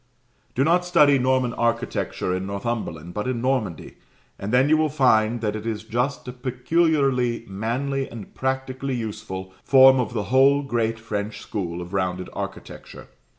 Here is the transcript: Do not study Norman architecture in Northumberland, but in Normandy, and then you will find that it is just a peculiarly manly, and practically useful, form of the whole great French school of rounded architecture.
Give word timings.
Do 0.55 0.63
not 0.63 0.83
study 0.83 1.19
Norman 1.19 1.53
architecture 1.53 2.35
in 2.35 2.47
Northumberland, 2.47 3.13
but 3.13 3.27
in 3.27 3.39
Normandy, 3.39 3.97
and 4.39 4.51
then 4.51 4.67
you 4.67 4.75
will 4.75 4.89
find 4.89 5.41
that 5.41 5.55
it 5.55 5.67
is 5.67 5.83
just 5.83 6.27
a 6.27 6.31
peculiarly 6.31 7.45
manly, 7.47 8.09
and 8.09 8.33
practically 8.33 8.95
useful, 8.95 9.53
form 9.63 9.99
of 9.99 10.13
the 10.13 10.23
whole 10.33 10.63
great 10.63 10.97
French 10.97 11.39
school 11.39 11.81
of 11.83 11.93
rounded 11.93 12.31
architecture. 12.33 13.09